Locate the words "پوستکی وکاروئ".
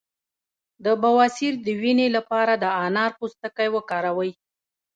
3.19-4.31